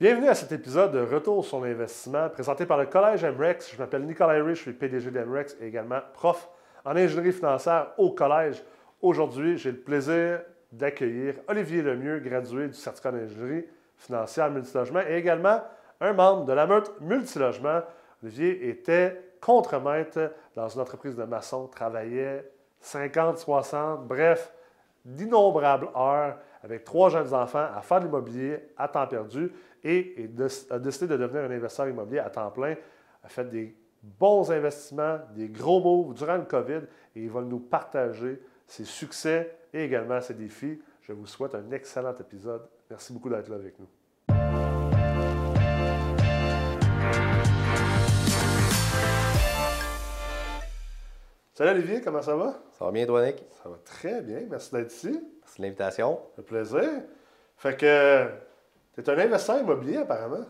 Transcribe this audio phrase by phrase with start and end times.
[0.00, 3.72] Bienvenue à cet épisode de Retour sur l'investissement présenté par le Collège MREX.
[3.74, 6.48] Je m'appelle Nicolas Henry, je suis PDG d'MREX et également prof
[6.86, 8.64] en ingénierie financière au Collège.
[9.02, 10.40] Aujourd'hui, j'ai le plaisir
[10.72, 13.66] d'accueillir Olivier Lemieux, gradué du certificat d'ingénierie
[13.98, 15.60] financière multilogement et également
[16.00, 17.82] un membre de la meute multilogement.
[18.22, 24.50] Olivier était contremaître dans une entreprise de maçon, travaillait 50, 60, bref,
[25.04, 29.52] d'innombrables heures avec trois jeunes enfants à faire de l'immobilier à temps perdu
[29.84, 30.28] et,
[30.70, 32.76] a décidé de devenir un investisseur immobilier à temps plein,
[33.22, 36.82] a fait des bons investissements, des gros moves durant le COVID
[37.16, 40.80] et il va nous partager ses succès et également ses défis.
[41.02, 42.62] Je vous souhaite un excellent épisode.
[42.88, 43.88] Merci beaucoup d'être là avec nous.
[51.52, 52.54] Salut Olivier, comment ça va?
[52.72, 53.44] Ça va bien, toi, Nick?
[53.62, 54.40] Ça va très bien.
[54.48, 55.10] Merci d'être ici.
[55.40, 56.18] Merci de l'invitation.
[56.36, 57.02] Fait plaisir.
[57.58, 58.30] Fait que
[58.94, 60.44] tu es un investisseur immobilier, apparemment.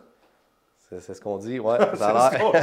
[0.78, 1.78] C'est ce qu'on dit, ouais.
[1.94, 2.56] ça a l'air.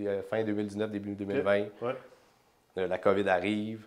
[0.00, 1.66] euh, fin 2019, début 2020.
[1.82, 3.86] Euh, la COVID arrive.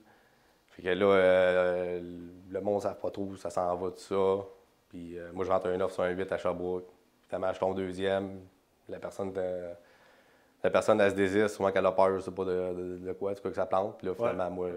[0.69, 2.01] Fait que là, euh,
[2.51, 4.45] le monde ne sait pas trop où ça s'en va, tout ça.
[4.89, 6.85] Puis moi, je rentre un 9 sur un 8 à Sherbrooke.
[7.27, 8.41] Finalement, je tombe deuxième.
[8.87, 9.33] La personne,
[10.63, 13.33] la personne, elle se désire, souvent qu'elle a peur, je sais pas de, de, quoi,
[13.33, 13.97] que ça plante.
[13.97, 14.69] Puis là, finalement, moi,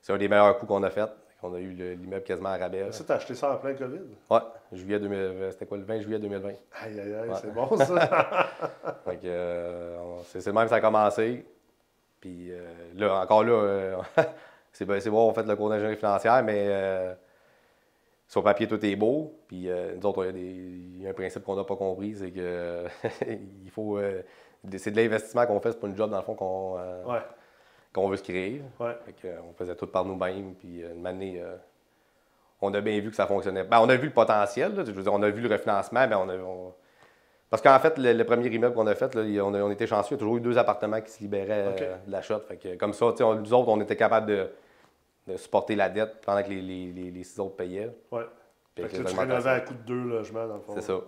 [0.00, 1.10] c'est un des meilleurs coups qu'on a fait.
[1.42, 2.90] On a eu l'immeuble quasiment à rabais.
[2.90, 4.00] Ça, t'as acheté ça en plein COVID?
[4.28, 4.38] Oui,
[4.72, 5.16] juillet 2020.
[5.16, 6.48] Euh, c'était quoi, le 20 juillet 2020?
[6.48, 8.48] Aïe, aïe, aïe, c'est bon ça!
[9.04, 11.46] fait euh, c'est le même que ça a commencé.
[12.20, 12.64] Puis euh,
[12.96, 14.00] là, encore là,
[14.72, 17.16] c'est bon, on fait le cours d'ingénierie financière, mais
[18.26, 19.38] sur papier, tout est beau.
[19.46, 22.86] Puis nous autres, il y, a un principe qu'on n'a pas compris, c'est que
[23.64, 24.00] il faut.
[24.76, 26.76] c'est de l'investissement qu'on fait, c'est pas une job dans le fond qu'on
[27.92, 28.62] qu'on veut se créer.
[28.78, 28.96] Ouais.
[29.48, 30.54] on faisait tout par nous-mêmes.
[30.54, 31.56] Puis euh, une année, euh,
[32.60, 33.64] on a bien vu que ça fonctionnait.
[33.64, 34.74] Ben, on a vu le potentiel.
[34.76, 36.06] je veux dire, on a vu le refinancement.
[36.06, 36.74] Ben, on
[37.50, 40.10] Parce qu'en fait, le, premier immeuble qu'on a fait, on, a, on, était chanceux.
[40.10, 42.40] Il y a toujours eu deux appartements qui se libéraient euh, de la shot.
[42.40, 44.50] Fait comme ça, nous autres, on était capables de,
[45.36, 46.62] supporter la dette pendant que les,
[46.92, 47.94] les, six autres payaient.
[48.10, 48.22] Oui.
[48.74, 50.72] Fait que tu rénovais à coup de deux logements, dans le fond.
[50.74, 51.00] C'est ça.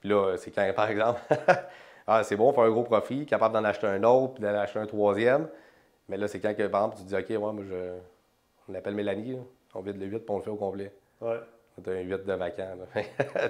[0.00, 1.20] Puis là, c'est quand, par exemple,
[2.06, 4.54] ah, c'est bon, on fait un gros profit, capable d'en acheter un autre, puis d'en
[4.54, 5.48] acheter un troisième.
[6.10, 7.94] Mais là, c'est quand, que, par exemple, tu te dis, OK, moi, je...
[8.68, 9.38] on appelle Mélanie,
[9.74, 10.92] on vide le 8 puis on le fait au complet.
[11.20, 11.40] Ouais.
[11.82, 12.76] Tu as un 8 de vacant.
[12.94, 13.02] tu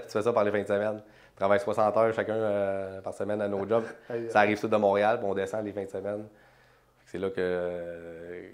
[0.08, 1.02] fais ça par les fins de semaine.
[1.30, 3.84] Tu travailles 60 heures chacun euh, par semaine à nos jobs.
[4.28, 6.28] ça arrive tout de Montréal, puis on descend les fins de semaine.
[7.06, 8.50] C'est là que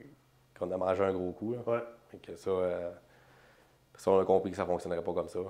[0.59, 1.53] qu'on a mangé un gros coup.
[1.53, 1.59] Là.
[1.67, 2.19] Ouais.
[2.23, 2.91] que ça, euh,
[3.97, 5.41] ça, on a compris que ça ne fonctionnerait pas comme ça.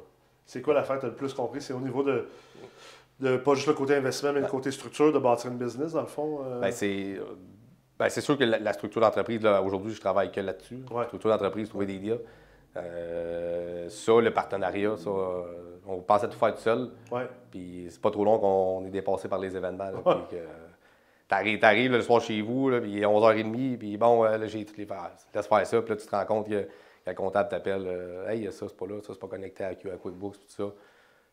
[0.47, 1.61] C'est quoi l'affaire que tu as le plus compris?
[1.61, 2.27] C'est au niveau de,
[3.21, 6.01] de, pas juste le côté investissement, mais le côté structure de bâtir une business, dans
[6.01, 6.41] le fond?
[6.45, 6.61] Euh?
[6.61, 7.21] Ben, c'est
[8.09, 10.81] c'est sûr que la, structure d'entreprise, aujourd'hui, je travaille que là-dessus.
[10.95, 12.21] La structure d'entreprise, trouver des deals.
[12.77, 16.91] Euh, ça, le partenariat, ça, euh, on pensait tout faire tout seul.
[17.11, 17.27] Ouais.
[17.51, 19.91] Puis c'est pas trop long qu'on est dépassé par les événements.
[21.29, 24.47] T'arrives, arrives le soir chez vous, là, puis il est 11h30, puis bon, euh, là,
[24.47, 24.87] j'ai toutes les.
[25.35, 26.69] Laisse faire ça, puis là, tu te rends compte que, que
[27.05, 30.41] le comptable t'appelle Hey, ça, c'est pas là, ça, c'est pas connecté à, QuickBooks, tout
[30.47, 30.65] ça.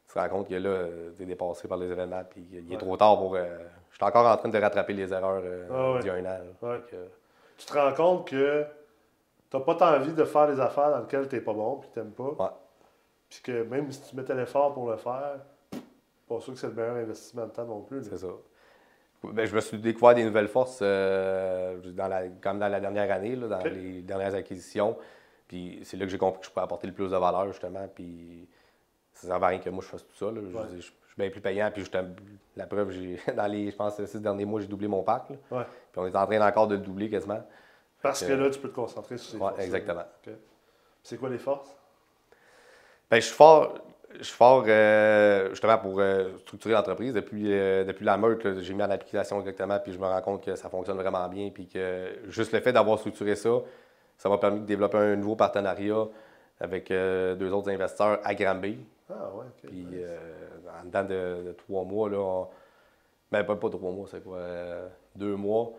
[0.07, 0.85] Tu te rends compte que là,
[1.15, 3.37] tu es dépassé par les événements, puis il est trop tard pour
[3.93, 6.25] je suis encore en train de rattraper les erreurs euh, ah d'il y a un
[6.25, 6.79] an.
[7.57, 8.65] Tu te rends compte que
[9.51, 11.75] tu n'as pas tant envie de faire des affaires dans lesquelles tu n'es pas bon
[11.77, 12.31] puis tu n'aimes pas.
[12.31, 12.49] Ouais.
[13.29, 15.37] Puis que même si tu mettais l'effort pour le faire,
[16.27, 18.03] pas sûr que c'est le meilleur investissement de temps non plus.
[18.03, 18.27] C'est ça.
[19.23, 23.11] ben, je me suis découvert des nouvelles forces euh, dans la, comme dans la dernière
[23.11, 24.97] année, là, dans les dernières acquisitions.
[25.47, 27.87] Puis c'est là que j'ai compris que je pouvais apporter le plus de valeur, justement.
[27.93, 28.49] Puis
[29.13, 30.25] ça ne sert à rien que moi je fasse tout ça.
[30.25, 30.33] là.
[30.35, 30.67] Je, veux Ouais.
[30.67, 31.69] dire, je- je suis bien plus payant.
[31.71, 31.83] Puis
[32.55, 35.29] la preuve, j'ai, dans les, je pense, six derniers mois, j'ai doublé mon parc.
[35.29, 35.35] là.
[35.51, 35.63] Ouais.
[35.91, 37.41] Puis on est en train encore de le doubler quasiment.
[38.01, 39.59] Parce que que- là, tu peux te concentrer sur ces Ouais, forces.
[39.63, 40.03] exactement.
[41.03, 41.69] C'est quoi les forces?
[43.09, 43.75] Ben, je suis fort,
[44.17, 47.13] je suis fort euh, justement pour euh, structurer l'entreprise.
[47.13, 50.43] Depuis, euh, depuis la meute, j'ai mis en application exactement, puis je me rends compte
[50.43, 53.49] que ça fonctionne vraiment bien, puis que juste le fait d'avoir structuré ça,
[54.17, 56.07] ça m'a permis de développer un nouveau partenariat
[56.59, 58.79] avec deux autres investisseurs à Granby.
[59.19, 59.69] Ah ouais, ok.
[59.69, 59.99] Puis nice.
[59.99, 60.19] euh,
[60.81, 62.47] en dedans de, de trois mois, là, on-
[63.31, 65.71] ben pas, pas trois mois, c'est quoi, euh, deux mois,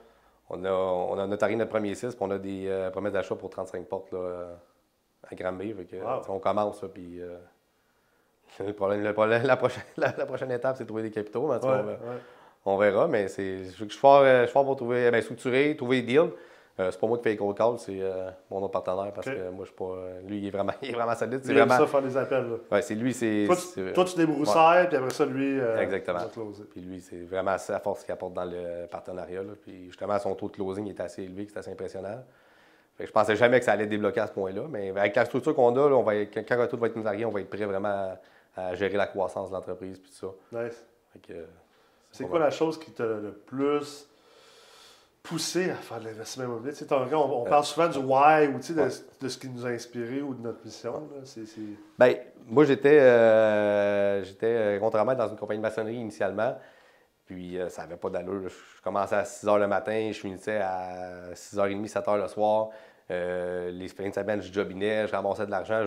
[0.50, 3.34] on a, on a notarié notre premier 6, puis on a des euh, promesses d'achat
[3.36, 4.58] pour 35 portes là,
[5.30, 5.72] à Granby.
[5.72, 6.22] Fait que, Wow.
[6.28, 7.36] On commence, puis euh,
[8.60, 11.46] le problème- le problème- la, prochaine, la, la prochaine étape, c'est de trouver des capitaux.
[11.48, 11.96] mais Ouais, on, verra, ouais.
[12.66, 15.76] on verra, mais c'est, je, je suis fort, je suis fort pour trouver, ben, structurer,
[15.76, 16.30] trouver des deals.
[16.80, 19.28] Euh, c'est pas moi qui fais les cold calls, c'est euh, mon autre partenaire parce
[19.28, 19.84] que moi, je suis pas.
[19.84, 21.40] euh, lui, il est vraiment, il est vraiment solide.
[21.44, 21.76] C'est vraiment.
[21.78, 22.46] ça faire des appels.
[22.72, 23.44] Ouais, c'est lui, c'est.
[23.46, 26.18] Toi, tu, toi, tu débroussailles, puis après ça, lui, euh, Exactement.
[26.72, 29.42] Puis lui, c'est vraiment sa force qu'il apporte dans le partenariat.
[29.44, 29.52] là.
[29.62, 32.24] Puis justement, son taux de closing est assez élevé, c'est assez impressionnant.
[32.96, 34.62] Fait que je pensais jamais que ça allait débloquer à ce point-là.
[34.68, 36.96] Mais avec la structure qu'on a, là, on va être- quand quand tout va être
[36.96, 38.16] notarié, on va être prêt vraiment
[38.56, 40.16] à, à gérer la croissance de l'entreprise puis tout
[40.52, 40.60] ça.
[40.64, 40.84] Nice.
[41.30, 41.44] Euh,
[42.10, 44.08] C'est quoi la chose qui t'a le plus
[45.28, 46.72] poussé à faire de l'investissement immobilier?
[46.72, 49.38] Tu sais, t'as- on, on parle souvent du why ou tu sais, de, de ce
[49.38, 50.92] qui nous a inspiré ou de notre mission.
[50.92, 51.22] là.
[51.98, 52.14] Ben,
[52.46, 56.56] moi, j'étais euh, j'étais euh, contremaître dans une compagnie de maçonnerie initialement.
[57.24, 58.48] Puis, euh, ça n'avait pas d'allure.
[58.48, 62.68] Je commençais à 6 h le matin, je finissais à 6h30, 7 h le soir.
[63.10, 65.86] Euh, les fins de semaine, je jobinais, je ramassais de l'argent.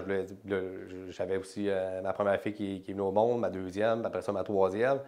[1.09, 4.23] J'avais aussi euh, ma première fille qui, qui est venue au monde, ma deuxième, après
[4.23, 4.99] ça, ma troisième.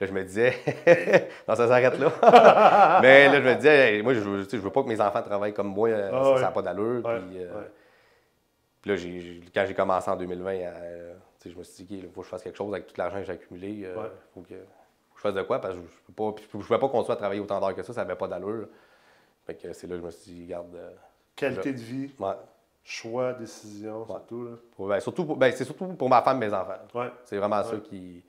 [0.00, 0.54] Là, je me disais,
[1.48, 3.00] non, ça s'arrête là.
[3.02, 5.22] Mais là, je me disais, hey, moi, je sais, je veux pas que mes enfants
[5.22, 7.04] travaillent comme moi, euh, Ah ça n'a pas d'allure.
[7.04, 7.70] Ouais, Puis, euh, ouais.
[8.80, 8.90] puis
[9.42, 11.14] là, quand j'ai commencé en 2020, euh,
[11.44, 13.24] je me suis dit, il faut que je fasse quelque chose avec tout l'argent que
[13.24, 13.68] j'ai accumulé.
[13.70, 14.10] Il Ouais.
[14.34, 16.78] faut que je fasse de quoi parce que je ne peux pas, puis je pouvais
[16.78, 18.68] pas continuer à travailler autant d'heures que ça, ça n'avait pas d'allure.
[19.46, 20.74] Fait que c'est là que je me suis dit, garde.
[20.76, 20.90] euh,
[21.34, 22.10] Qualité de vie,
[22.84, 24.44] choix, décision, surtout.
[24.44, 24.50] Là.
[24.76, 27.08] Pour- ben, surtout pour- ben, c'est surtout pour ma femme et mes enfants.
[27.24, 28.22] C'est vraiment ça qui.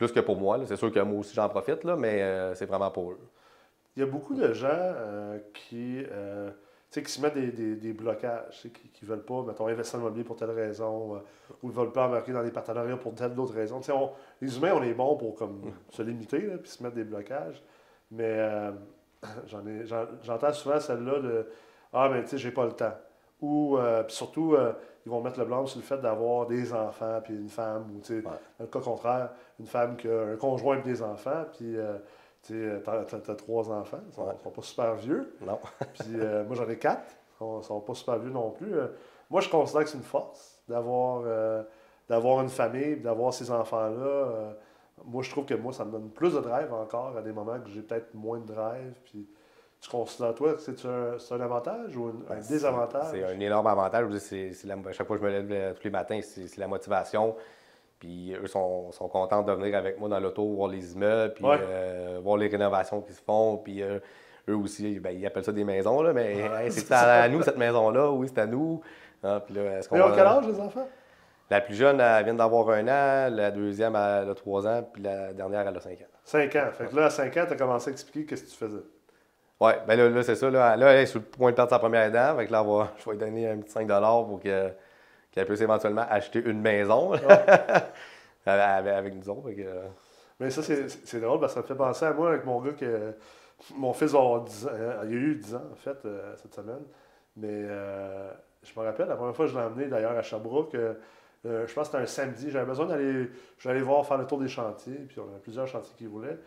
[0.00, 0.58] Plus que pour moi.
[0.64, 3.18] C'est sûr que moi aussi j'en profite, là, mais euh, c'est vraiment pour eux.
[3.94, 6.50] Il y a beaucoup de gens euh, qui, euh,
[6.90, 10.24] qui se mettent des, des, des blocages, qui ne veulent pas, mettons, investir dans l'immobilier
[10.24, 11.18] pour telle raison, euh,
[11.62, 13.82] ou ne veulent pas embarquer dans des partenariats pour telle autre raison.
[13.92, 14.10] On-
[14.40, 17.62] les humains, on est bons pour comme, se limiter, là, puis se mettre des blocages.
[18.10, 18.70] Mais euh,
[19.48, 21.46] j'en ai- j'en- j'entends souvent celle-là de
[21.92, 22.94] Ah, mais tu sais, j'ai pas le temps.
[23.42, 23.76] Ou,
[24.06, 24.56] puis surtout,
[25.10, 28.00] ils vont mettre le blanc sur le fait d'avoir des enfants, puis une femme, ou
[28.00, 28.32] tu sais, Ouais.
[28.58, 31.98] dans le cas contraire, une femme qui a un conjoint et des enfants, puis euh,
[32.42, 34.34] tu sais, t'as, t'as- t'as trois enfants, ils sont, Ouais.
[34.42, 35.34] sont pas super vieux.
[35.44, 35.58] Non.
[35.94, 37.02] Puis euh, moi, j'en ai quatre.
[37.34, 38.72] Ils sont, sont pas super vieux non plus.
[38.74, 38.86] Euh,
[39.28, 41.62] moi, je considère que c'est une force d'avoir, euh,
[42.08, 44.04] d'avoir une famille, d'avoir ces enfants-là.
[44.06, 44.52] Euh,
[45.04, 47.58] moi, je trouve que moi, ça me donne plus de drive encore à des moments
[47.60, 48.94] que j'ai peut-être moins de drive.
[49.04, 49.28] Puis
[49.80, 53.06] tu considères, toi, que c'est un, un avantage ou un, Ben, désavantage?
[53.12, 54.12] C'est un énorme avantage.
[54.18, 57.34] C'est- à chaque fois que je me lève euh, tous les matins, c'est la motivation.
[57.98, 61.44] Puis eux sont, sont contents de venir avec moi dans l'auto, voir les immeubles, puis
[61.44, 61.58] Ouais.
[61.60, 63.58] euh, voir les rénovations qui se font.
[63.58, 63.98] Puis euh,
[64.48, 67.28] eux aussi, ben, ils appellent ça des maisons, là, mais Ouais, hey, c'est à, à
[67.28, 68.80] nous cette maison-là, oui, c'est à nous.
[69.22, 70.88] Ah, puis là, est-ce qu'on Mais va- quel âge, les enfants?
[71.50, 75.02] La plus jeune, elle vient d'avoir un an, la deuxième, elle a trois ans, puis
[75.02, 76.04] la dernière, elle a cinq ans.
[76.24, 76.68] Cinq ans.
[76.72, 78.82] Fait que là, à cinq ans, tu as commencé à expliquer qu'est-ce que tu faisais.
[79.60, 80.48] Ouais, ben là, là, c'est ça.
[80.50, 82.36] Là, là, elle est sur le point de perdre sa première dent.
[82.36, 83.86] Fait que là, va- je vais lui donner un petit 5
[84.26, 84.70] pour que-
[85.30, 87.12] qu'elle puisse éventuellement acheter une maison
[88.46, 89.50] avec, avec nous autres.
[89.50, 89.82] Que, euh,
[90.38, 92.72] Mais ça, c'est drôle parce que ça me fait penser à moi avec mon gars
[92.72, 93.12] que
[93.74, 94.70] mon fils avoir 10 ans.
[94.72, 96.82] hein, Il a eu 10 ans, en fait, euh, cette semaine.
[97.36, 98.30] Mais euh,
[98.62, 100.94] je me rappelle, la première fois que je l'ai emmené d'ailleurs à Sherbrooke, euh,
[101.46, 102.50] euh, je pense que c'était un samedi.
[102.50, 104.94] J'avais besoin d'aller voir faire le tour des chantiers.
[105.08, 106.38] Puis on avait plusieurs chantiers qu'il voulait.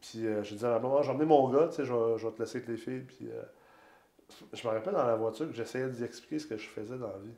[0.00, 2.18] Puis euh, j'ai dit à la maman, j'ai emmené mon gars, tu sais, je, vais-
[2.18, 3.00] je vais te laisser avec les filles.
[3.00, 3.42] Puis euh,
[4.52, 7.08] je me rappelle dans la voiture que j'essayais d'y expliquer ce que je faisais dans
[7.08, 7.34] la vie.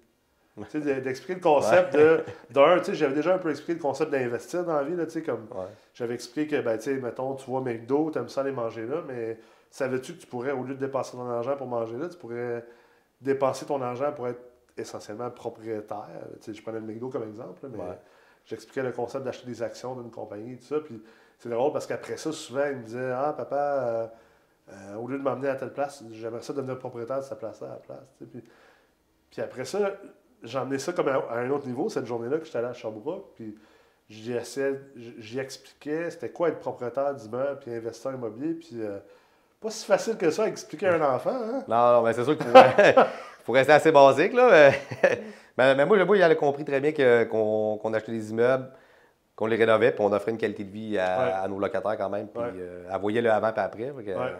[0.70, 3.74] Tu sais, de- d'expliquer le concept de d'un, tu sais, j'avais déjà un peu expliqué
[3.74, 5.66] le concept d'investir dans la vie, là, tu sais, comme ouais.
[5.94, 9.02] j'avais expliqué que, ben, tu sais, mettons, tu vois McDo, t'aimes ça aller manger là,
[9.08, 9.38] mais
[9.70, 12.66] savais-tu que tu pourrais, au lieu de dépenser ton argent pour manger là, tu pourrais
[13.22, 14.40] dépenser ton argent pour être
[14.76, 16.06] essentiellement propriétaire?
[16.42, 17.98] Tu sais, je prenais le McDo comme exemple, là, mais
[18.44, 20.80] j'expliquais le concept d'acheter des actions d'une compagnie et tout ça.
[20.80, 21.02] Puis
[21.42, 24.06] c'est drôle parce qu'après ça, souvent, il me disait Ah, papa, euh,
[24.70, 27.66] euh, au lieu de m'emmener à telle place, j'aimerais ça devenir propriétaire de cette place-là
[27.66, 28.14] à la place.
[28.30, 28.44] Puis,
[29.28, 29.90] puis après ça,
[30.54, 33.34] emmené ça comme à, un autre niveau cette journée-là que j'étais allé à Sherbrooke.
[33.34, 33.58] Puis
[34.08, 38.54] j'y expliquais c'était quoi être propriétaire d'immeuble puis investisseur immobilier.
[38.54, 38.98] Puis euh,
[39.60, 41.34] pas si facile que ça à expliquer à un enfant.
[41.34, 41.64] Hein?
[41.66, 42.46] Non, non, mais c'est sûr qu'il
[43.44, 44.70] faut, rester assez basique, là.
[45.58, 46.92] Mais, mais- moi, moi, il a compris très bien
[47.26, 48.70] qu'on achetait des immeubles,
[49.36, 51.32] qu'on les rénovait, puis on offrait une qualité de vie à, Ouais.
[51.32, 52.28] à nos locataires quand même.
[52.28, 52.50] Puis Ouais.
[52.56, 53.92] euh, elle voyait le avant et après.
[53.92, 54.16] fait que, Ouais.
[54.16, 54.36] euh,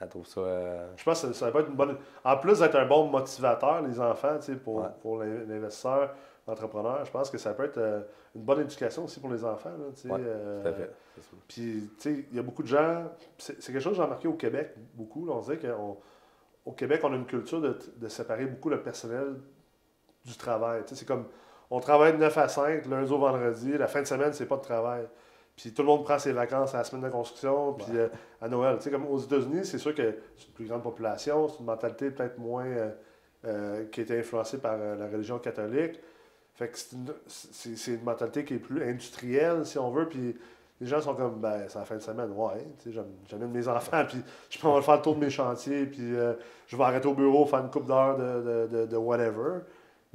[0.00, 0.40] elle trouve ça.
[0.40, 1.96] euh, Je pense que ça, va être une bonne.
[2.24, 6.14] En plus d'être un bon motivateur, les enfants, tu sais, pour, pour l'in- l'investisseur,
[6.46, 8.02] l'entrepreneur, je pense que ça peut être euh,
[8.36, 9.70] une bonne éducation aussi pour les enfants.
[9.70, 10.20] Là, tu sais, Ouais,
[10.62, 10.90] tout à fait.
[11.48, 13.04] Puis, tu sais, il y a beaucoup de gens.
[13.38, 15.26] C'est quelque chose que j'ai remarqué au Québec beaucoup.
[15.26, 19.34] là, on dirait qu'au Québec, on a une culture de, de séparer beaucoup le personnel
[20.24, 20.82] du travail.
[20.82, 21.26] Tu sais, c'est comme.
[21.70, 23.76] On travaille de 9 à 5, lundi au vendredi.
[23.76, 25.06] La fin de semaine, c'est pas de travail.
[25.56, 28.08] Puis tout le monde prend ses vacances à la semaine de construction, puis euh,
[28.42, 28.76] à Noël.
[28.76, 31.66] Tu sais, comme aux États-Unis, c'est sûr que c'est une plus grande population, c'est une
[31.66, 32.64] mentalité peut-être moins.
[32.66, 32.90] euh,
[33.44, 36.00] euh, qui a été influencée par euh, la religion catholique.
[36.54, 40.08] Fait que c'est une, c'est- c'est une mentalité qui est plus industrielle, si on veut.
[40.08, 40.36] Puis
[40.80, 43.50] les gens sont comme, ben, c'est la fin de semaine, ouais, tu sais, j'am- j'amène
[43.50, 44.18] mes enfants, puis
[44.50, 46.32] je peux faire le tour de mes chantiers, puis euh,
[46.66, 49.60] je vais arrêter au bureau, faire une coupe d'heures de, de, de- de whatever.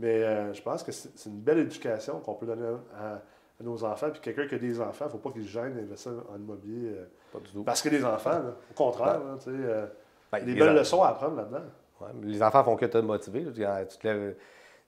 [0.01, 2.65] Mais euh, je pense que c'est une belle éducation qu'on peut donner
[2.97, 4.09] à, à nos enfants.
[4.11, 6.37] Puis quelqu'un qui a des enfants, il ne faut pas qu'il se gêne d'investir en
[6.37, 7.63] immobilier euh, Pas du tout.
[7.63, 8.31] parce a des enfants.
[8.31, 8.55] là.
[8.71, 9.85] Au contraire, là, tu sais, euh,
[10.31, 11.63] Ben, des les belles en- leçons à apprendre là-dedans.
[12.01, 13.45] Ouais, les enfants font que te motiver.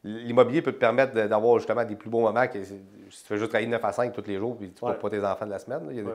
[0.05, 2.47] L'immobilier peut te permettre d'avoir justement des plus bons moments.
[2.47, 2.73] Que si
[3.09, 4.97] tu fais juste travailler de 9 à 5 tous les jours, puis tu ne Ouais.
[4.97, 5.85] pas tes enfants de la semaine.
[6.05, 6.11] là.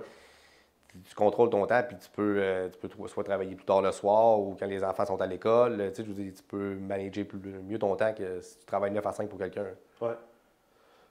[1.04, 3.92] Tu contrôles ton temps, puis tu peux, euh, tu peux soit travailler plus tard le
[3.92, 5.76] soir ou quand les enfants sont à l'école.
[5.94, 9.04] Tu sais, je tu peux manager plus- mieux ton temps que si tu travailles 9
[9.06, 9.66] à 5 pour quelqu'un.
[10.00, 10.14] Ouais.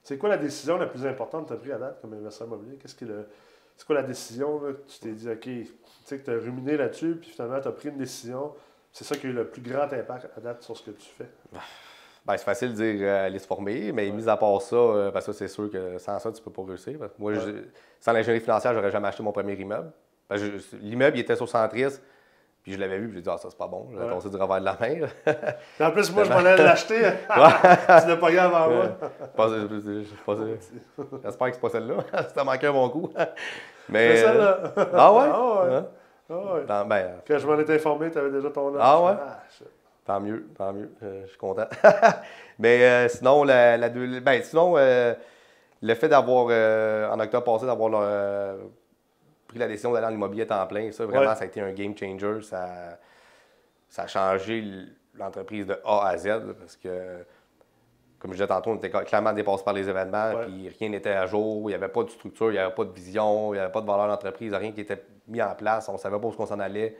[0.02, 2.48] C'est quoi la décision la plus importante que tu as prise à date comme investisseur
[2.48, 2.76] immobilier?
[2.76, 3.28] Qu'est-ce qui le-
[3.76, 5.68] C'est quoi la décision là, que tu t'es dit, OK, tu
[6.04, 8.52] sais, que tu as ruminé là-dessus, puis finalement, tu as pris une décision.
[8.92, 11.06] C'est ça qui a eu le plus grand impact à date sur ce que tu
[11.06, 11.28] fais.
[12.28, 14.12] Ben, c'est facile de dire euh, aller se former, mais Ouais.
[14.12, 16.62] mis à part ça, euh, parce que c'est sûr que sans ça, tu peux pas
[16.68, 16.98] réussir.
[17.18, 17.38] Moi, Ouais.
[17.40, 17.50] je-
[18.00, 19.90] sans l'ingénierie financière, j'aurais jamais acheté mon premier immeuble.
[20.30, 21.86] Je- L'immeuble, il était sur Centris,
[22.62, 23.88] puis je l'avais vu, puis j'ai dit, ah, ça, c'est pas bon.
[23.92, 24.30] J'ai Ouais.
[24.30, 24.76] du revers de la.
[25.80, 27.00] Et en plus, moi, je m'en allais l'acheter.
[27.30, 28.84] tu l'as pas gagné avant moi.
[31.24, 31.94] J'espère que c'est pas celle-là.
[32.34, 33.10] Ça manquait un bon coup.
[33.90, 34.58] C'est celle-là.
[34.94, 35.28] Ah ouais?
[35.32, 35.74] Ah ouais.
[35.76, 35.86] Hein?
[36.30, 36.60] Ah ouais.
[36.68, 38.74] Ben, ben, Quand je m'en étais informé, tu avais déjà ton.
[38.78, 39.12] Ah ouais?
[39.56, 39.66] shit.
[40.08, 40.90] Tant mieux, tant mieux.
[41.02, 41.66] Euh, je suis content.
[42.58, 45.14] Mais euh, sinon, la, la deux- ben, sinon euh,
[45.82, 46.46] le fait d'avoir,
[47.12, 47.90] en octobre passé, d'avoir
[49.46, 51.34] pris la décision d'aller en immobilier temps plein, ça, vraiment, Ouais.
[51.34, 52.40] ça a été un game changer.
[52.40, 52.98] Ça,
[53.90, 54.64] ça a changé
[55.14, 56.26] l'entreprise de A à Z.
[56.26, 57.24] là, Parce que,
[58.18, 61.26] comme je disais tantôt, on était clairement dépassé par les événements, puis rien n'était à
[61.26, 61.64] jour.
[61.64, 63.72] Il n'y avait pas de structure, il n'y avait pas de vision, il n'y avait
[63.72, 65.86] pas de valeur d'entreprise, rien qui était mis en place.
[65.90, 66.96] On ne savait pas où on s'en allait.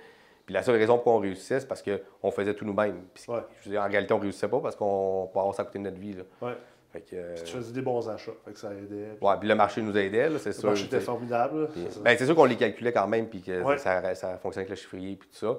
[0.49, 3.03] Puis la seule raison pour qu'on réussissait, c'est parce qu'on faisait tout nous-mêmes.
[3.13, 3.41] Puis, Ouais.
[3.61, 5.65] je veux dire, en réalité, on ne réussissait pas parce qu'on pouvait avoir ça à
[5.67, 6.15] côté de notre vie.
[6.15, 6.23] Là.
[6.41, 6.55] Ouais.
[6.91, 8.33] Fait que, euh, Tu faisais des bons achats.
[8.47, 9.19] Fait que ça aidait.
[9.21, 10.69] ouais, puis le marché nous aidait, c'est Le sûr.
[10.71, 11.69] marché était formidable.
[11.75, 13.77] Puis, ben, c'est sûr qu'on les calculait quand même, puis que Ouais.
[13.77, 15.59] ça, ça fonctionnait avec le chiffrier, puis tout ça.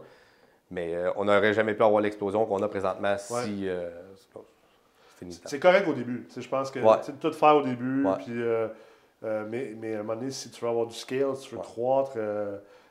[0.72, 3.70] Mais euh, on n'aurait jamais pu avoir l'explosion qu'on a présentement si.
[3.70, 3.92] euh,
[5.46, 6.28] c'est correct au début.
[6.36, 6.80] Je pense que
[7.20, 8.06] tout faire au début.
[8.26, 8.34] Puis,
[9.22, 11.62] mais, mais à un moment donné, si tu veux avoir du scale, si tu veux
[11.62, 12.18] croître,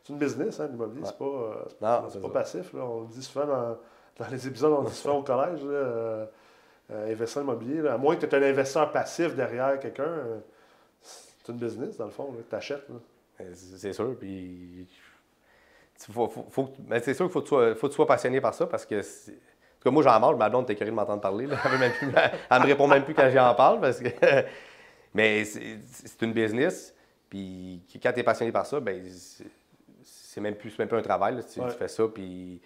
[0.08, 1.02] c'est une business, hein, l'immobilier.
[1.02, 1.08] Ouais.
[1.08, 2.72] C'est pas, euh, c'est Non, pas- c'est passif.
[2.72, 2.80] Là.
[2.84, 3.76] On le dit souvent dans,
[4.18, 5.62] dans les épisodes, on le dit souvent au collège.
[5.62, 6.26] Là, euh,
[6.90, 7.94] euh, immobilier, là.
[7.94, 10.38] à moins que tu aies un investisseur passif derrière quelqu'un, euh,
[11.02, 12.86] c'est une business dans le fond, tu achètes.
[13.40, 14.88] Euh, C'est sûr, puis.
[16.12, 18.40] Faut, faut, mais c'est sûr qu'il faut, que tu sois- faut que tu sois passionné
[18.40, 19.02] par ça parce que.
[19.02, 21.46] c'est- En tout cas, moi, j'en mange, ma blonde était curieuse de m'entendre parler.
[21.46, 21.56] là.
[21.72, 22.12] Elle, même plus-
[22.50, 24.08] elle me répond même plus quand j'en parle parce que.
[25.14, 26.94] Mais c'est c'est une business,
[27.30, 29.02] puis quand tu es passionné par ça, ben
[30.38, 31.37] c'est- même, plus- même plus un travail.
[31.37, 31.42] là.
[31.42, 32.61] Tu, fais ça, puis.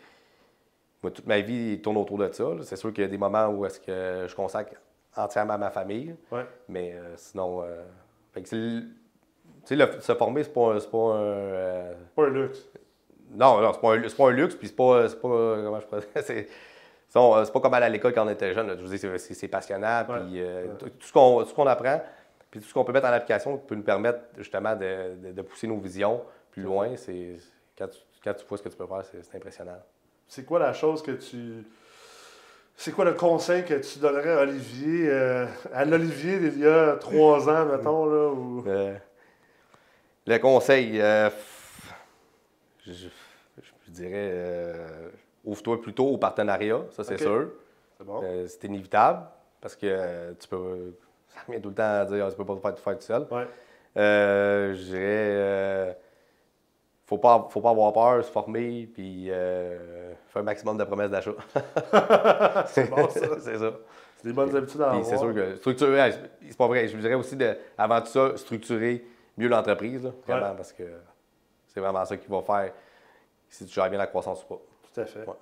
[1.03, 2.45] Moi, toute ma vie tourne autour de ça.
[2.63, 4.75] C'est sûr qu'il y a des moments où est-ce que je consacre
[5.17, 6.15] entièrement à ma famille.
[6.31, 6.47] Ouais.
[6.69, 7.83] Mais euh, sinon, euh,
[8.33, 8.83] fait que le-
[9.77, 11.17] le- se former, c'est pas, un- c'est pas un.
[11.23, 12.69] euh, Pas un luxe.
[13.33, 15.09] non, non, c'est pas, un- c'est pas un luxe, puis c'est pas.
[15.09, 15.29] C'est pas
[15.65, 16.49] comment je pourrais dire, c'est,
[17.53, 18.69] pas comme aller à l'école quand on était jeune.
[18.69, 18.77] là.
[18.77, 20.71] Je veux dire, c'est, passionnant, puis euh, ouais.
[20.79, 22.01] tout ce, qu'on, tout ce qu'on apprend,
[22.49, 25.43] puis tout ce qu'on peut mettre en application peut nous permettre justement de, de- de
[25.43, 26.97] pousser nos visions plus loin.
[26.97, 27.39] C'est,
[27.77, 29.79] quand, tu, quand tu vois ce que tu peux faire, c'est, impressionnant.
[30.29, 31.65] C'est quoi la chose que tu.
[32.77, 36.97] C'est quoi le conseil que tu donnerais à Olivier, euh, à l'Olivier d'il y a
[36.97, 38.65] trois ans, mettons, là, ou...
[38.67, 38.97] Euh,
[40.27, 41.29] le conseil, euh,
[42.87, 43.09] je, je-
[43.87, 45.11] je dirais, euh,
[45.45, 47.51] ouvre-toi plutôt au partenariat, ça c'est sûr.
[47.99, 48.21] C'est bon?
[48.25, 49.27] Euh, c'est inévitable
[49.61, 50.95] parce que euh, tu peux.
[51.29, 53.05] Ça revient tout le temps à dire ah, tu peux pas faire tout faire tout
[53.05, 53.27] seul.
[53.31, 53.47] Ouais.
[53.97, 55.99] Euh, je dirais.
[57.13, 61.11] Faut pas, faut pas avoir peur, se former, puis euh, faire un maximum de promesses
[61.11, 61.33] d'achat.
[62.69, 63.21] C'est bon, ça.
[63.41, 63.73] c'est ça.
[64.17, 65.05] C'est des bonnes habitudes à Puis avoir.
[65.05, 66.13] c'est sûr que structurer, ouais,
[66.49, 66.89] c'est pas vrai.
[66.89, 69.05] Je dirais aussi, de, avant tout ça, structurer
[69.37, 70.57] mieux l'entreprise, vraiment, Ouais.
[70.57, 70.85] parce que
[71.67, 72.73] c'est vraiment ça qui va faire
[73.49, 74.61] si tu gères bien la croissance ou pas.
[74.95, 75.21] Tout à fait.
[75.27, 75.35] Ouais.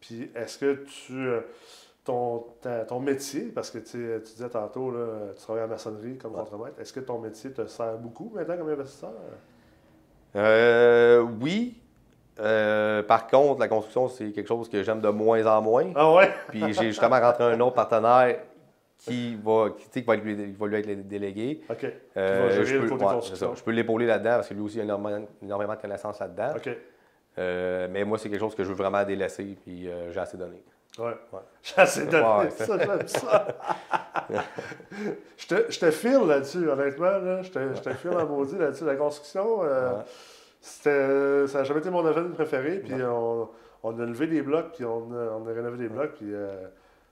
[0.00, 1.14] Puis est-ce que tu.
[1.26, 1.40] euh,
[2.04, 6.16] Ton, ta- ton métier, parce que tu tu disais tantôt, là, tu travailles en maçonnerie
[6.16, 6.38] comme Ouais.
[6.40, 9.10] contremaître, est-ce que ton métier te sert beaucoup maintenant comme investisseur?
[9.10, 10.38] Euh,
[11.22, 11.80] oui.
[12.40, 15.90] Euh, par contre, la construction, c'est quelque chose que j'aime de moins en moins.
[15.96, 16.32] Ah ouais?
[16.48, 18.36] Puis j'ai justement rentré un autre partenaire
[18.98, 21.62] qui va, qui, qui va, lui, qui va lui être délégué.
[21.68, 21.86] OK.
[22.16, 23.48] Euh, gérer je le peux, côté ouais, construction.
[23.48, 23.58] c'est ça.
[23.58, 26.52] Je peux l'épauler là-dedans parce que lui aussi a énormément, énormément de connaissances là-dedans.
[26.56, 26.68] OK.
[27.38, 30.36] Euh, mais moi, c'est quelque chose que je veux vraiment délaisser, puis euh, j'ai assez
[30.36, 30.62] donné.
[30.98, 31.14] Ouais.
[31.32, 31.40] Ouais.
[31.62, 32.50] J'ai assez donné Ouais.
[32.56, 33.46] ça, j'aime ça.
[35.36, 37.18] je, te, je te file là-dessus, honnêtement.
[37.18, 37.42] Là.
[37.42, 38.84] Je, te, je te file maudit là-dessus.
[38.84, 40.02] La construction, euh, Ouais.
[40.60, 42.78] C'était, ça n'a jamais été mon domaine préféré.
[42.84, 43.48] Puis on,
[43.82, 46.12] on a levé des blocs, puis on a, on a rénové des blocs.
[46.16, 46.66] Puis euh,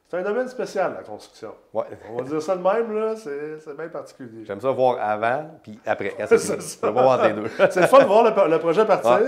[0.09, 1.53] c'est un domaine spécial, la construction.
[1.73, 1.85] Ouais.
[2.12, 4.45] On va dire ça de même, là, c'est, c'est bien particulier.
[4.45, 6.11] J'aime ça voir avant, puis après.
[6.19, 6.91] Quand C'est ça.
[6.91, 7.49] Voir les deux.
[7.71, 9.21] C'est le fun de voir le, le projet partir.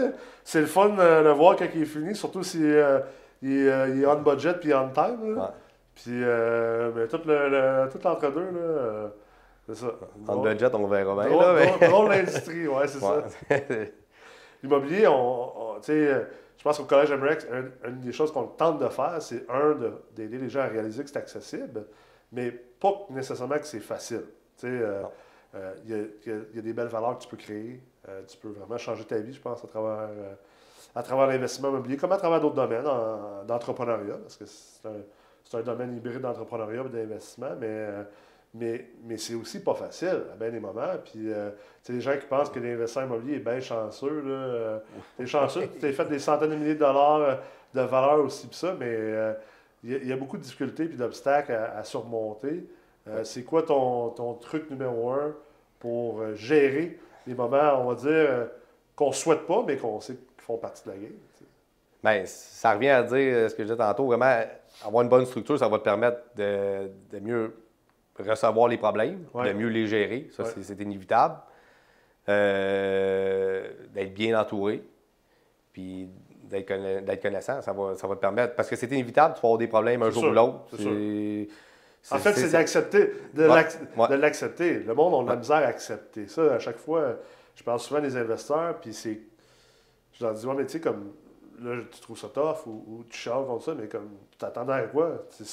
[0.44, 3.00] C'est le fun euh, de voir quand il est fini, surtout si euh,
[3.42, 5.34] il, est, euh, il est on budget puis on time.
[5.36, 5.42] là.
[5.42, 5.48] Ouais.
[5.96, 9.08] Puis, euh, mais tout, le, le- tout l'entre-deux, là, euh,
[9.66, 9.88] c'est ça.
[10.28, 11.28] En budget, on verra bien.
[11.28, 13.24] drôle, là, mais- drôle- drôle d'industrie, ouais, c'est ça.
[14.62, 19.20] L'immobilier, on, je pense qu'au Collège MREX, un- une des choses qu'on tente de faire,
[19.22, 21.86] c'est un, de- d'aider les gens à réaliser que c'est accessible,
[22.32, 24.24] mais pas nécessairement que c'est facile.
[24.64, 25.02] Euh,
[25.54, 27.80] euh, il y, y a- il y a des belles valeurs que tu peux créer.
[28.08, 30.08] Euh, tu peux vraiment changer ta vie, je pense, à travers,
[30.94, 34.92] à travers l'investissement immobilier, comme à travers d'autres domaines en- d'entrepreneuriat, parce que c'est un,
[35.44, 37.88] c'est un domaine hybride d'entrepreneuriat et d'investissement, mais,
[38.58, 40.94] mais, mais c'est aussi pas facile à bien des moments.
[41.04, 41.50] Puis, euh,
[41.88, 44.78] les gens qui pensent que l'investisseur immobilier est bien chanceux, là, euh,
[45.16, 47.34] t'es chanceux, tu t'es fait des centaines de milliers de dollars euh,
[47.74, 49.32] de valeur aussi, pis ça, mais euh,
[49.84, 52.66] il y, a- il y a beaucoup de difficultés et d'obstacles à, à surmonter.
[53.08, 55.34] Euh, c'est quoi ton, ton truc numéro un
[55.80, 58.48] pour gérer les moments, on va dire,
[58.96, 61.10] qu'on souhaite pas, mais qu'on sait qu'ils font partie de la game?
[61.36, 61.50] tu sais?
[62.02, 64.06] Ben, ça revient à dire ce que je disais tantôt.
[64.06, 64.40] Vraiment,
[64.84, 67.54] avoir une bonne structure, ça va te permettre de, de mieux
[68.22, 69.48] recevoir les problèmes, Ouais.
[69.48, 70.28] de mieux les gérer.
[70.36, 70.50] Ça, Ouais.
[70.60, 71.36] c'est- inévitable.
[72.28, 74.82] Euh, d'être bien entouré,
[75.72, 76.08] puis
[76.44, 78.54] d'être conna- connaissant, ça va, ça va te permettre.
[78.54, 80.58] Parce que c'est inévitable, tu vas avoir des problèmes un jour sûr, ou l'autre.
[82.10, 84.78] En fait, c'est d'accepter, de Ouais, l'accepter.
[84.80, 86.54] Le monde, on a la misère à accepter ça.
[86.54, 87.16] À chaque fois,
[87.54, 89.20] je parle souvent des investisseurs, puis c'est.
[90.12, 91.12] Je leur dis, ouais, mais tu sais, comme.
[91.60, 94.10] Là, tu trouves ça tough ou, ou tu chiales contre ça, mais comme.
[94.30, 95.24] Tu t'attendais à quoi?
[95.36, 95.44] Tu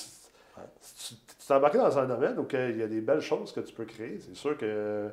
[1.46, 3.72] Tu t'es embarqué dans un domaine où il y a des belles choses que tu
[3.72, 4.20] peux créer.
[4.20, 5.10] C'est sûr que.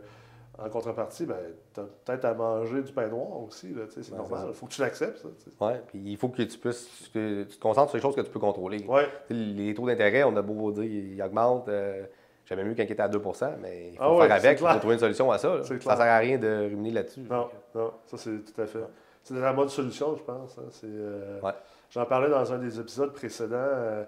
[0.59, 1.37] En contrepartie, ben,
[1.75, 3.75] tu as peut-être à manger du pain noir aussi.
[3.91, 4.47] C'est Ouais, normal.
[4.49, 5.25] Il faut que tu l'acceptes.
[5.61, 8.21] Ouais, puis il faut que tu puisses, que tu te concentres sur les choses que
[8.21, 8.85] tu peux contrôler.
[8.87, 9.09] Ouais.
[9.31, 11.69] Les taux d'intérêt, on a beau dire ils augmentent.
[11.69, 12.05] euh,
[12.45, 14.67] J'aimais mieux quand ils étaient à 2% mais il faut Ah ouais, faire avec, il
[14.69, 15.63] faut trouver une solution à ça.
[15.63, 15.97] Ça clair.
[15.97, 17.21] sert à rien de ruminer là-dessus.
[17.31, 18.81] Non, non, ça c'est tout à fait.
[19.23, 20.59] C'est la mode solution, je pense.
[20.59, 20.69] hein.
[20.85, 21.53] Euh, Ouais.
[21.91, 24.05] J'en parlais dans un des épisodes précédents, euh,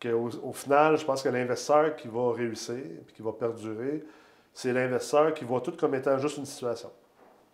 [0.00, 4.04] qu'au au final, je pense que l'investisseur qui va réussir et qui va perdurer,
[4.52, 6.90] c'est l'investisseur qui voit tout comme étant juste une situation.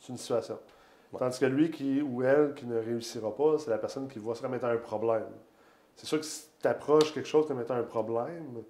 [0.01, 0.59] C'est une situation.
[1.13, 1.19] Ouais.
[1.19, 4.35] Tandis que lui qui, ou elle qui ne réussira pas, c'est la personne qui voit
[4.35, 5.27] ça comme étant un problème.
[5.97, 8.63] C'est sûr que si tu approches quelque chose comme étant un problème,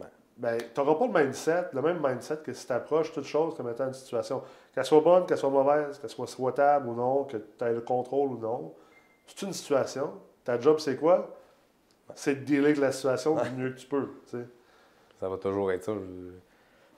[0.00, 0.06] Ouais.
[0.36, 3.54] ben, tu n'auras pas le mindset, le même mindset que si tu approches toute chose
[3.54, 4.42] comme étant une situation.
[4.74, 7.82] Qu'elle soit bonne, qu'elle soit mauvaise, qu'elle soit souhaitable ou non, que tu aies le
[7.82, 8.72] contrôle ou non.
[9.26, 10.12] C'est une situation.
[10.44, 11.28] Ta job, c'est quoi?
[12.14, 14.06] C'est de dealer avec la situation du mieux que tu peux.
[14.28, 14.44] tu sais.
[15.20, 15.92] Ça va toujours être ça.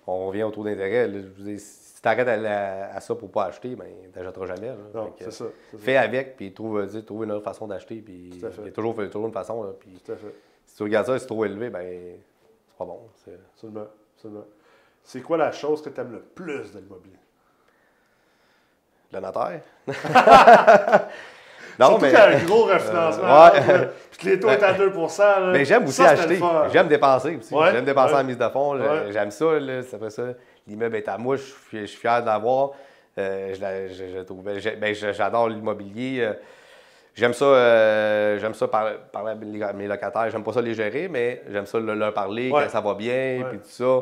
[0.07, 1.11] On revient au taux d'intérêt.
[1.59, 4.69] si tu arrêtes à, la- à ça pour pas acheter, ben, tu n'achèteras jamais.
[4.69, 4.77] là.
[4.95, 5.45] Non, c'est ça.
[5.71, 5.83] c'est ça.
[5.83, 7.97] Fais avec, puis trouve, trouve une autre façon d'acheter.
[8.03, 9.63] Puis il y a toujours, toujours une façon.
[9.63, 10.35] là, puis Tout à fait.
[10.67, 13.01] si tu regardes ça, c'est trop élevé, ben c'est pas bon.
[13.25, 13.87] C'est- Absolument.
[14.17, 14.45] absolument.
[15.03, 17.17] C'est quoi la chose que tu aimes le plus de l'immobilier?
[19.13, 19.61] Le notaire?
[21.81, 22.09] Surtout mais.
[22.11, 23.25] qu'il y a un gros refinancement.
[23.25, 23.79] Euh, ouais.
[23.79, 25.41] là, Puis que les taux étaient à 2 là.
[25.53, 26.41] Mais j'aime aussi Ça, acheter.
[26.73, 27.55] J'aime dépenser aussi.
[27.55, 28.21] Ouais, J'aime dépenser ouais.
[28.21, 28.79] en mise de fonds.
[29.11, 29.45] J'aime ça.
[29.59, 29.83] Là.
[29.83, 30.23] C'est après ça.
[30.67, 31.37] L'immeuble est à moi.
[31.37, 31.43] Je
[31.87, 32.71] suis, fier de l'avoir.
[33.19, 33.55] Euh,
[34.81, 36.21] ben, J'adore l'immobilier.
[36.23, 36.33] Euh,
[37.17, 40.29] J'aime ça, euh, j'aime ça par- parler à mes- locataires.
[40.31, 42.65] J'aime pas ça les gérer, mais j'aime ça le- leur parler Ouais.
[42.65, 44.01] quand ça va bien, puis tout ça.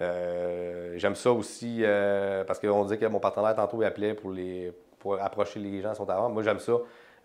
[0.00, 4.30] Euh, j'aime ça aussi euh, parce qu'on dit que mon partenaire tantôt il appelait pour
[4.30, 6.28] les pour approcher les gens qui sont avant.
[6.28, 6.72] Moi j'aime ça.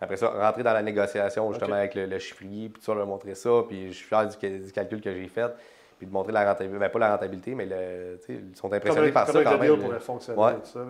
[0.02, 3.06] Après ça, rentrer dans la négociation justement avec le, le chiffrier, puis tout ça, leur
[3.06, 5.52] montrer ça, puis je suis fier du, cal- du calcul que j'ai fait,
[5.96, 9.28] puis de montrer la rentabilité, ben, pas la rentabilité, mais le, ils sont impressionnés par
[9.28, 9.90] ça quand le même.
[9.92, 10.00] là.
[10.00, 10.54] fonctionner Ouais.
[10.54, 10.80] tout ça.
[10.80, 10.86] là?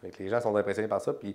[0.00, 1.34] Fait que les gens sont impressionnés par ça, puis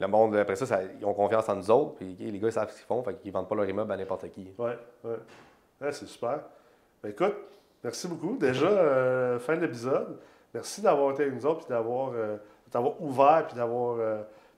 [0.00, 2.52] le monde, après ça, ça- ils ont confiance en nous autres, puis les gars, ils
[2.52, 4.52] savent ce qu'ils font, fait qu'ils vendent pas leur immeuble à n'importe qui.
[4.58, 4.70] Oui,
[5.04, 5.14] oui.
[5.80, 6.40] Ouais, c'est super.
[7.02, 7.34] Ben, écoute,
[7.84, 8.36] Merci beaucoup.
[8.36, 10.18] Déjà, euh, fin de l'épisode.
[10.52, 12.10] Merci d'avoir été avec nous autres, puis d'avoir
[12.72, 13.98] d'avoir ouvert, puis d'avoir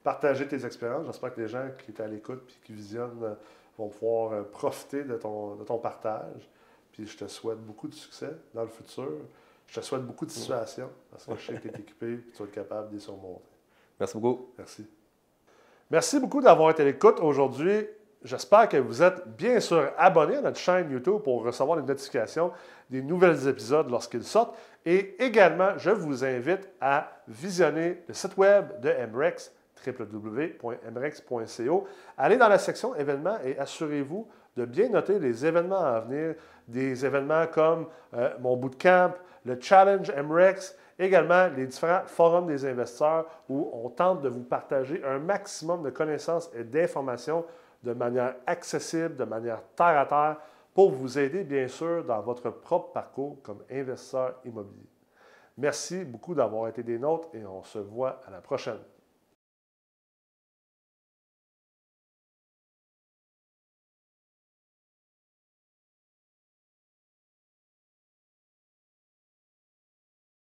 [0.03, 1.05] partagé tes expériences.
[1.05, 3.35] J'espère que les gens qui étaient à l'écoute, puis qui visionnent,
[3.77, 6.49] vont pouvoir profiter de ton, de ton partage.
[6.91, 9.11] Puis je te souhaite beaucoup de succès dans le futur.
[9.67, 12.31] Je te souhaite beaucoup de situations, parce que je sais que tu es équipé, et
[12.33, 13.41] tu vas être capable de les surmonter.
[13.99, 14.51] Merci beaucoup.
[14.57, 14.85] Merci.
[15.89, 17.87] Merci beaucoup d'avoir été à l'écoute aujourd'hui.
[18.23, 22.51] J'espère que vous êtes bien sûr abonné à notre chaîne YouTube pour recevoir les notifications
[22.89, 24.55] des nouveaux épisodes lorsqu'ils sortent.
[24.85, 29.51] Et également, je vous invite à visionner le site web de MREX,
[29.85, 31.87] www.mrex.co.
[32.17, 36.35] Allez dans la section événements et assurez-vous de bien noter les événements à venir,
[36.67, 39.13] des événements comme euh, mon bootcamp,
[39.45, 45.01] le Challenge MREX, également les différents forums des investisseurs où on tente de vous partager
[45.03, 47.45] un maximum de connaissances et d'informations
[47.83, 50.37] de manière accessible, de manière terre à terre,
[50.73, 54.87] pour vous aider, bien sûr, dans votre propre parcours comme investisseur immobilier.
[55.57, 58.79] Merci beaucoup d'avoir été des nôtres et on se voit à la prochaine.